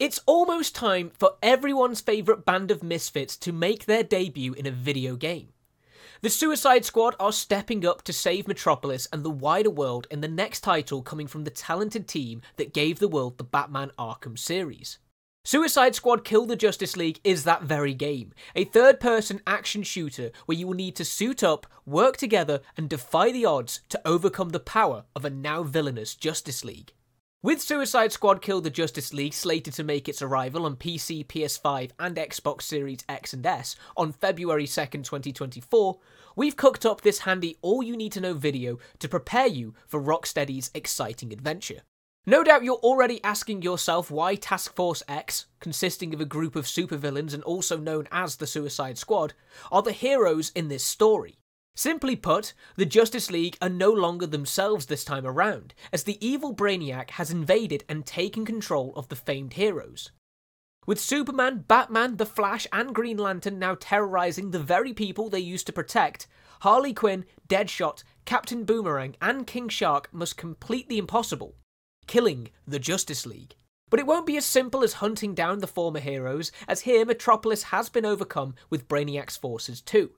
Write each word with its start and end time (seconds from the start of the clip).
It's 0.00 0.20
almost 0.24 0.74
time 0.74 1.10
for 1.18 1.32
everyone's 1.42 2.00
favourite 2.00 2.46
band 2.46 2.70
of 2.70 2.82
misfits 2.82 3.36
to 3.36 3.52
make 3.52 3.84
their 3.84 4.02
debut 4.02 4.54
in 4.54 4.64
a 4.64 4.70
video 4.70 5.14
game. 5.14 5.48
The 6.22 6.30
Suicide 6.30 6.86
Squad 6.86 7.16
are 7.20 7.32
stepping 7.32 7.84
up 7.84 8.00
to 8.04 8.12
save 8.14 8.48
Metropolis 8.48 9.06
and 9.12 9.22
the 9.22 9.28
wider 9.28 9.68
world 9.68 10.06
in 10.10 10.22
the 10.22 10.26
next 10.26 10.62
title 10.62 11.02
coming 11.02 11.26
from 11.26 11.44
the 11.44 11.50
talented 11.50 12.08
team 12.08 12.40
that 12.56 12.72
gave 12.72 12.98
the 12.98 13.08
world 13.08 13.36
the 13.36 13.44
Batman 13.44 13.90
Arkham 13.98 14.38
series. 14.38 14.96
Suicide 15.44 15.94
Squad 15.94 16.24
Kill 16.24 16.46
the 16.46 16.56
Justice 16.56 16.96
League 16.96 17.20
is 17.22 17.44
that 17.44 17.64
very 17.64 17.92
game, 17.92 18.32
a 18.54 18.64
third 18.64 19.00
person 19.00 19.42
action 19.46 19.82
shooter 19.82 20.30
where 20.46 20.56
you 20.56 20.66
will 20.66 20.72
need 20.72 20.96
to 20.96 21.04
suit 21.04 21.44
up, 21.44 21.66
work 21.84 22.16
together, 22.16 22.60
and 22.74 22.88
defy 22.88 23.30
the 23.30 23.44
odds 23.44 23.82
to 23.90 24.00
overcome 24.08 24.48
the 24.48 24.60
power 24.60 25.04
of 25.14 25.26
a 25.26 25.30
now 25.30 25.62
villainous 25.62 26.14
Justice 26.14 26.64
League. 26.64 26.94
With 27.42 27.62
Suicide 27.62 28.12
Squad 28.12 28.42
Kill 28.42 28.60
the 28.60 28.68
Justice 28.68 29.14
League 29.14 29.32
slated 29.32 29.72
to 29.72 29.82
make 29.82 30.10
its 30.10 30.20
arrival 30.20 30.66
on 30.66 30.76
PC, 30.76 31.26
PS5, 31.26 31.90
and 31.98 32.16
Xbox 32.16 32.64
Series 32.64 33.02
X 33.08 33.32
and 33.32 33.46
S 33.46 33.76
on 33.96 34.12
February 34.12 34.66
2nd, 34.66 35.04
2024, 35.04 35.98
we've 36.36 36.58
cooked 36.58 36.84
up 36.84 37.00
this 37.00 37.20
handy 37.20 37.56
all 37.62 37.82
you 37.82 37.96
need 37.96 38.12
to 38.12 38.20
know 38.20 38.34
video 38.34 38.78
to 38.98 39.08
prepare 39.08 39.46
you 39.46 39.72
for 39.86 39.98
Rocksteady's 39.98 40.70
exciting 40.74 41.32
adventure. 41.32 41.80
No 42.26 42.44
doubt 42.44 42.62
you're 42.62 42.74
already 42.74 43.24
asking 43.24 43.62
yourself 43.62 44.10
why 44.10 44.34
Task 44.34 44.74
Force 44.74 45.02
X, 45.08 45.46
consisting 45.60 46.12
of 46.12 46.20
a 46.20 46.26
group 46.26 46.54
of 46.54 46.66
supervillains 46.66 47.32
and 47.32 47.42
also 47.44 47.78
known 47.78 48.06
as 48.12 48.36
the 48.36 48.46
Suicide 48.46 48.98
Squad, 48.98 49.32
are 49.72 49.80
the 49.80 49.92
heroes 49.92 50.52
in 50.54 50.68
this 50.68 50.84
story. 50.84 51.39
Simply 51.74 52.16
put, 52.16 52.52
the 52.76 52.84
Justice 52.84 53.30
League 53.30 53.56
are 53.62 53.68
no 53.68 53.90
longer 53.90 54.26
themselves 54.26 54.86
this 54.86 55.04
time 55.04 55.26
around, 55.26 55.74
as 55.92 56.04
the 56.04 56.24
evil 56.26 56.54
Brainiac 56.54 57.10
has 57.10 57.30
invaded 57.30 57.84
and 57.88 58.04
taken 58.04 58.44
control 58.44 58.92
of 58.96 59.08
the 59.08 59.16
famed 59.16 59.54
heroes. 59.54 60.10
With 60.86 61.00
Superman, 61.00 61.64
Batman, 61.68 62.16
The 62.16 62.26
Flash, 62.26 62.66
and 62.72 62.94
Green 62.94 63.16
Lantern 63.16 63.58
now 63.58 63.76
terrorizing 63.78 64.50
the 64.50 64.58
very 64.58 64.92
people 64.92 65.28
they 65.28 65.40
used 65.40 65.66
to 65.66 65.72
protect, 65.72 66.26
Harley 66.62 66.92
Quinn, 66.92 67.24
Deadshot, 67.48 68.02
Captain 68.24 68.64
Boomerang, 68.64 69.16
and 69.20 69.46
King 69.46 69.68
Shark 69.68 70.08
must 70.12 70.36
complete 70.36 70.88
the 70.88 70.98
impossible 70.98 71.54
killing 72.06 72.50
the 72.66 72.80
Justice 72.80 73.24
League. 73.24 73.54
But 73.88 74.00
it 74.00 74.06
won't 74.06 74.26
be 74.26 74.36
as 74.36 74.44
simple 74.44 74.82
as 74.82 74.94
hunting 74.94 75.32
down 75.32 75.60
the 75.60 75.68
former 75.68 76.00
heroes, 76.00 76.50
as 76.66 76.80
here 76.80 77.04
Metropolis 77.04 77.62
has 77.64 77.88
been 77.88 78.04
overcome 78.04 78.56
with 78.68 78.88
Brainiac's 78.88 79.36
forces 79.36 79.80
too 79.80 80.10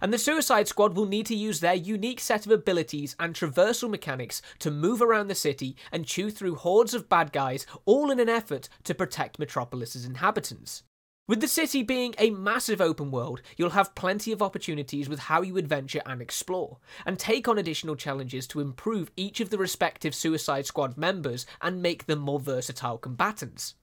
and 0.00 0.12
the 0.12 0.18
Suicide 0.18 0.68
Squad 0.68 0.94
will 0.94 1.06
need 1.06 1.26
to 1.26 1.34
use 1.34 1.60
their 1.60 1.74
unique 1.74 2.20
set 2.20 2.46
of 2.46 2.52
abilities 2.52 3.16
and 3.18 3.34
traversal 3.34 3.90
mechanics 3.90 4.42
to 4.58 4.70
move 4.70 5.00
around 5.00 5.28
the 5.28 5.34
city 5.34 5.76
and 5.92 6.06
chew 6.06 6.30
through 6.30 6.56
hordes 6.56 6.94
of 6.94 7.08
bad 7.08 7.32
guys, 7.32 7.66
all 7.84 8.10
in 8.10 8.20
an 8.20 8.28
effort 8.28 8.68
to 8.84 8.94
protect 8.94 9.38
Metropolis's 9.38 10.04
inhabitants. 10.04 10.82
With 11.26 11.40
the 11.40 11.48
city 11.48 11.82
being 11.82 12.14
a 12.18 12.28
massive 12.28 12.82
open 12.82 13.10
world, 13.10 13.40
you'll 13.56 13.70
have 13.70 13.94
plenty 13.94 14.30
of 14.30 14.42
opportunities 14.42 15.08
with 15.08 15.20
how 15.20 15.40
you 15.40 15.56
adventure 15.56 16.02
and 16.04 16.20
explore, 16.20 16.76
and 17.06 17.18
take 17.18 17.48
on 17.48 17.56
additional 17.56 17.96
challenges 17.96 18.46
to 18.48 18.60
improve 18.60 19.10
each 19.16 19.40
of 19.40 19.48
the 19.48 19.56
respective 19.56 20.14
Suicide 20.14 20.66
Squad 20.66 20.98
members 20.98 21.46
and 21.62 21.80
make 21.80 22.04
them 22.04 22.18
more 22.18 22.40
versatile 22.40 22.98
combatants. 22.98 23.74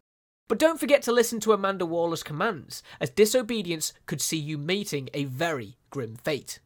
But 0.48 0.60
don't 0.60 0.80
forget 0.80 1.02
to 1.04 1.12
listen 1.12 1.40
to 1.42 1.54
Amanda 1.54 1.86
Waller's 1.86 2.24
commands, 2.24 2.84
as 3.00 3.10
disobedience 3.10 3.94
could 4.06 4.22
see 4.22 4.38
you 4.38 4.58
meeting 4.58 5.10
a 5.14 5.24
very 5.24 5.78
grim 5.90 6.16
fate. 6.16 6.60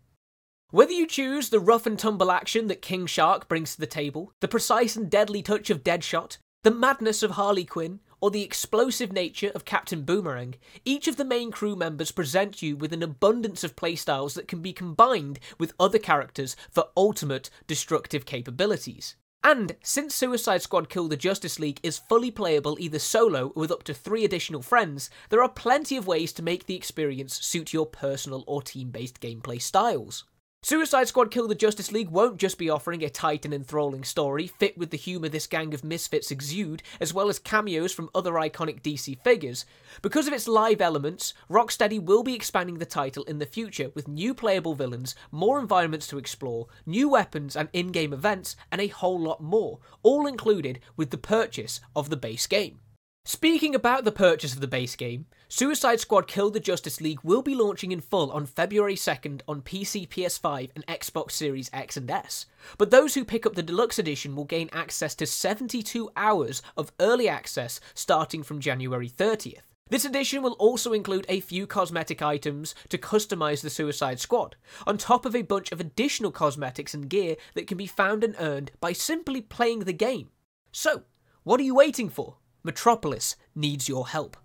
Whether 0.71 0.93
you 0.93 1.07
choose 1.07 1.49
the 1.49 1.59
rough 1.59 1.85
and 1.85 1.97
tumble 1.97 2.31
action 2.31 2.67
that 2.67 2.81
King 2.81 3.05
Shark 3.05 3.47
brings 3.47 3.75
to 3.75 3.79
the 3.79 3.87
table, 3.87 4.33
the 4.41 4.47
precise 4.47 4.95
and 4.95 5.09
deadly 5.09 5.41
touch 5.41 5.69
of 5.69 5.83
Deadshot, 5.83 6.37
the 6.63 6.71
madness 6.71 7.21
of 7.21 7.31
Harley 7.31 7.63
Quinn, 7.63 7.99
or 8.19 8.31
the 8.31 8.41
explosive 8.41 9.13
nature 9.13 9.51
of 9.53 9.65
Captain 9.65 10.01
Boomerang, 10.01 10.55
each 10.83 11.07
of 11.07 11.15
the 11.15 11.23
main 11.23 11.51
crew 11.51 11.75
members 11.75 12.09
present 12.09 12.63
you 12.63 12.75
with 12.75 12.91
an 12.91 13.03
abundance 13.03 13.63
of 13.63 13.75
playstyles 13.75 14.33
that 14.33 14.47
can 14.47 14.63
be 14.63 14.73
combined 14.73 15.39
with 15.59 15.75
other 15.79 15.99
characters 15.99 16.55
for 16.71 16.87
ultimate 16.97 17.51
destructive 17.67 18.25
capabilities. 18.25 19.15
And 19.45 19.75
since 19.83 20.15
Suicide 20.15 20.63
Squad 20.63 20.89
Kill 20.89 21.07
the 21.07 21.15
Justice 21.15 21.59
League 21.59 21.79
is 21.83 21.99
fully 21.99 22.31
playable 22.31 22.77
either 22.79 22.97
solo 22.97 23.49
or 23.49 23.61
with 23.61 23.71
up 23.71 23.83
to 23.83 23.93
three 23.93 24.25
additional 24.25 24.63
friends, 24.63 25.11
there 25.29 25.43
are 25.43 25.49
plenty 25.49 25.97
of 25.97 26.07
ways 26.07 26.33
to 26.33 26.41
make 26.41 26.65
the 26.65 26.75
experience 26.75 27.45
suit 27.45 27.71
your 27.71 27.85
personal 27.85 28.43
or 28.47 28.63
team 28.63 28.89
based 28.89 29.21
gameplay 29.21 29.61
styles. 29.61 30.23
Suicide 30.65 31.07
Squad 31.07 31.29
Kill 31.29 31.47
the 31.47 31.53
Justice 31.53 31.91
League 31.91 32.09
won't 32.09 32.39
just 32.39 32.57
be 32.57 32.71
offering 32.71 33.03
a 33.03 33.09
tight 33.11 33.45
and 33.45 33.53
enthralling 33.53 34.03
story 34.03 34.47
fit 34.47 34.75
with 34.75 34.89
the 34.89 34.97
humour 34.97 35.29
this 35.29 35.45
gang 35.45 35.75
of 35.75 35.83
misfits 35.83 36.31
exude, 36.31 36.81
as 36.99 37.13
well 37.13 37.29
as 37.29 37.37
cameos 37.37 37.91
from 37.91 38.09
other 38.15 38.31
iconic 38.31 38.81
DC 38.81 39.21
figures. 39.23 39.67
Because 40.01 40.25
of 40.25 40.33
its 40.33 40.47
live 40.47 40.81
elements, 40.81 41.35
Rocksteady 41.51 42.01
will 42.01 42.23
be 42.23 42.33
expanding 42.33 42.79
the 42.79 42.85
title 42.87 43.23
in 43.25 43.37
the 43.37 43.45
future 43.45 43.91
with 43.93 44.07
new 44.07 44.33
playable 44.33 44.73
villains, 44.73 45.13
more 45.29 45.59
environments 45.59 46.07
to 46.07 46.17
explore, 46.17 46.65
new 46.83 47.09
weapons 47.09 47.55
and 47.55 47.69
in 47.71 47.89
game 47.89 48.11
events, 48.11 48.55
and 48.71 48.81
a 48.81 48.87
whole 48.87 49.19
lot 49.19 49.43
more, 49.43 49.77
all 50.01 50.25
included 50.25 50.79
with 50.97 51.11
the 51.11 51.17
purchase 51.19 51.79
of 51.95 52.09
the 52.09 52.17
base 52.17 52.47
game. 52.47 52.79
Speaking 53.27 53.73
about 53.73 54.03
the 54.03 54.11
purchase 54.11 54.53
of 54.53 54.61
the 54.61 54.67
base 54.67 54.95
game, 54.95 55.25
Suicide 55.47 55.99
Squad 55.99 56.27
Kill 56.27 56.51
the 56.51 56.59
Justice 56.59 57.01
League 57.01 57.21
will 57.23 57.41
be 57.41 57.55
launching 57.55 57.91
in 57.91 57.99
full 57.99 58.31
on 58.31 58.45
February 58.45 58.93
2nd 58.93 59.41
on 59.47 59.63
PC, 59.63 60.07
PS5, 60.07 60.69
and 60.75 60.85
Xbox 60.85 61.31
Series 61.31 61.67
X 61.73 61.97
and 61.97 62.11
S. 62.11 62.45
But 62.77 62.91
those 62.91 63.15
who 63.15 63.25
pick 63.25 63.47
up 63.47 63.55
the 63.55 63.63
deluxe 63.63 63.97
edition 63.97 64.35
will 64.35 64.45
gain 64.45 64.69
access 64.71 65.15
to 65.15 65.25
72 65.25 66.07
hours 66.15 66.61
of 66.77 66.91
early 66.99 67.27
access 67.27 67.79
starting 67.95 68.43
from 68.43 68.59
January 68.59 69.09
30th. 69.09 69.63
This 69.89 70.05
edition 70.05 70.43
will 70.43 70.53
also 70.53 70.93
include 70.93 71.25
a 71.27 71.39
few 71.39 71.65
cosmetic 71.65 72.21
items 72.21 72.75
to 72.89 72.99
customize 72.99 73.61
the 73.61 73.71
Suicide 73.71 74.19
Squad, 74.19 74.55
on 74.85 74.99
top 74.99 75.25
of 75.25 75.35
a 75.35 75.41
bunch 75.41 75.71
of 75.71 75.79
additional 75.79 76.31
cosmetics 76.31 76.93
and 76.93 77.09
gear 77.09 77.37
that 77.55 77.65
can 77.65 77.77
be 77.79 77.87
found 77.87 78.23
and 78.23 78.35
earned 78.37 78.69
by 78.79 78.93
simply 78.93 79.41
playing 79.41 79.79
the 79.79 79.93
game. 79.93 80.29
So, 80.71 81.05
what 81.41 81.59
are 81.59 81.63
you 81.63 81.73
waiting 81.73 82.09
for? 82.09 82.35
Metropolis 82.65 83.35
needs 83.53 83.87
your 83.87 84.07
help. 84.07 84.37